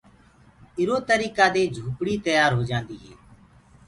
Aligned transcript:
اِرو 0.79 0.97
تريڪآ 1.07 1.45
دي 1.53 1.63
جُھوپڙي 1.75 2.15
تيآر 2.25 2.51
هوجآندي 2.57 2.95
هي۔ 3.03 3.13